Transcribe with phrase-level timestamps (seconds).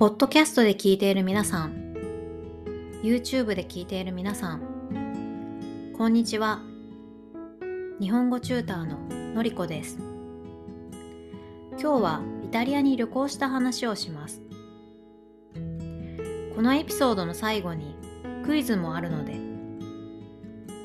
[0.00, 1.92] ポッドキャストで聞いている皆さん、
[3.02, 6.62] YouTube で聞いている皆さん、こんにちは。
[8.00, 9.98] 日本語チューターののりこです。
[11.72, 14.40] 今日はイタリアに旅行した話をします。
[16.56, 17.94] このエピソードの最後に
[18.46, 19.38] クイズもあるので、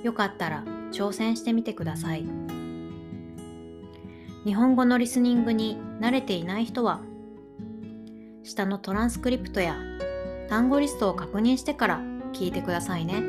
[0.04, 2.26] よかったら挑戦してみてください。
[4.44, 7.00] 日本語のリスニングに慣れていない人は
[8.46, 9.76] 下のトランスクリプトや
[10.50, 12.00] 単語リストを確認してから
[12.32, 13.24] 聞いてくださいね。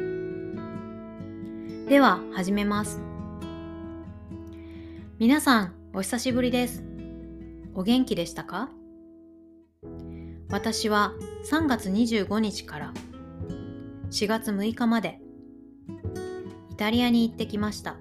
[1.88, 3.01] では始めます。
[5.19, 6.84] 皆さんお久しぶりです。
[7.74, 8.69] お元気でしたか？
[10.51, 11.15] 私は
[11.51, 12.93] 3月25日から
[14.10, 15.19] 4月6日まで
[16.71, 17.96] イタリアに行ってきました。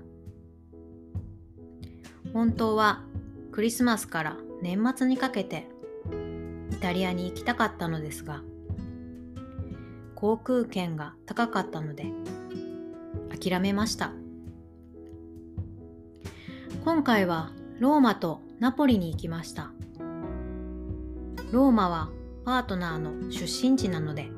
[2.34, 3.04] 本当は
[3.54, 5.70] クリスマスから年末にかけて
[6.76, 8.42] イタリアに行きたかったのですが
[10.14, 12.12] 航空券が高かったので
[13.40, 14.12] 諦めました。
[16.84, 19.72] 今回はローマとナポリに行きました。
[21.52, 22.10] ローマは
[22.44, 24.30] パートナーの出身地なので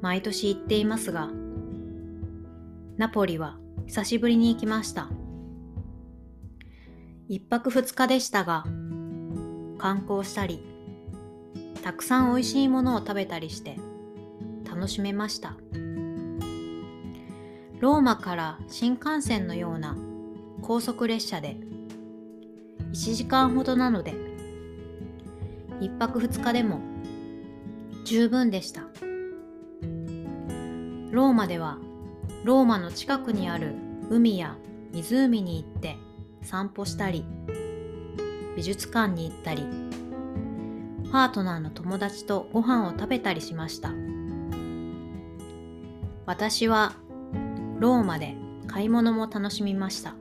[0.00, 1.30] 毎年行っていますが
[2.96, 5.08] ナポリは久しぶりに行きました。
[7.28, 8.64] 一泊二日でしたが
[9.78, 10.77] 観光したり
[11.88, 13.78] たくさん美味しいものを食べたりして
[14.68, 15.56] 楽しめました。
[17.80, 19.96] ローマから新幹線のような
[20.60, 21.56] 高速列車で
[22.92, 24.12] 1時間ほどなので
[25.80, 26.80] 1泊2日でも
[28.04, 28.82] 十分でした。
[31.10, 31.78] ローマでは
[32.44, 33.72] ローマの近くにある
[34.10, 34.58] 海や
[34.92, 35.96] 湖に行って
[36.42, 37.24] 散歩したり
[38.56, 39.88] 美術館に行ったり
[41.10, 43.92] パートナーの友達とご飯を食べたりしました。
[46.26, 46.94] 私は
[47.78, 48.34] ローマで
[48.66, 50.14] 買い物も楽しみました。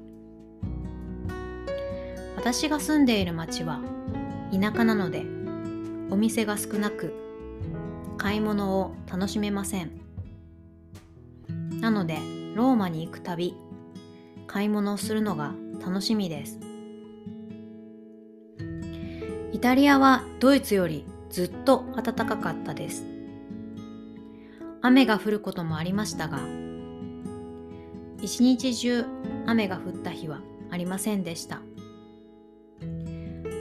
[2.38, 3.82] 私が住んでいる町は
[4.54, 5.26] 田舎なので
[6.10, 7.14] お店が少なく
[8.18, 10.00] 買い物を楽しめません。
[11.82, 12.16] なので
[12.56, 13.56] ローマに行くたび
[14.48, 15.54] 買い物をするのが
[15.86, 16.67] 楽しみです。
[19.54, 23.06] イタリアはドイツよりずっと暖かかったです。
[24.82, 26.40] 雨が降ることもありましたが、
[28.22, 29.06] 一日中
[29.46, 31.62] 雨が降った日はありませんでした。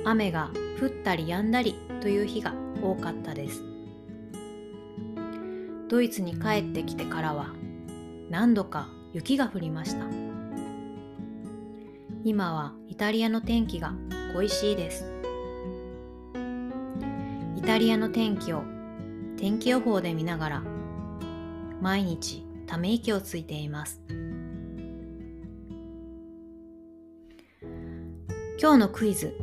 [0.04, 3.62] 雨が降ったり止んだりという日が多かったです。
[5.88, 7.54] ドイツに帰ってきてからは
[8.28, 10.04] 何度か雪が降りました。
[12.24, 13.94] 今はイタリアの天気が
[14.34, 15.15] 恋しいです。
[17.66, 18.62] タリアの天気を
[19.36, 20.62] 天気予報で見ながら
[21.80, 24.00] 毎日ため息をついています。
[28.62, 29.36] 今日のクイズ。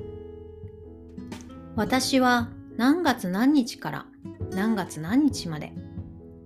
[1.76, 4.06] 私は何月何日から
[4.52, 5.74] 何月何日まで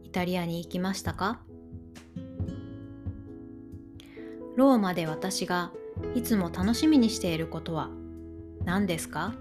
[0.03, 1.41] イタリアに行きましたか？
[4.55, 5.71] ローマで私が
[6.15, 7.91] いつも楽しみにしていることは
[8.65, 9.35] 何ですか？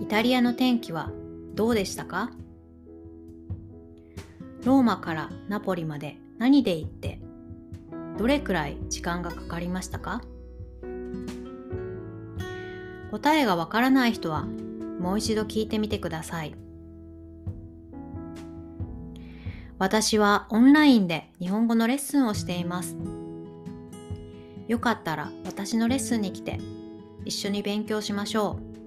[0.00, 1.10] イタリアの天気は
[1.54, 2.30] どうでしたか？
[4.64, 7.20] ローマからナポリまで何で行って
[8.16, 10.22] どれくらい時間がかかりましたか？
[13.10, 16.54] 答えがわからない人はもう一度聞いてみてください。
[19.78, 22.96] 私はオンラインで日本語のレッスンをしています。
[24.66, 26.58] よかったら私のレッスンに来て
[27.24, 28.77] 一緒に勉強しましょう。